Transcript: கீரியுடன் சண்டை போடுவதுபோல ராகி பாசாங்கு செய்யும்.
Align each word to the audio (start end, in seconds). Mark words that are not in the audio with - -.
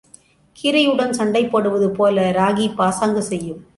கீரியுடன் 0.57 1.13
சண்டை 1.19 1.43
போடுவதுபோல 1.45 2.25
ராகி 2.39 2.67
பாசாங்கு 2.75 3.23
செய்யும். 3.23 3.61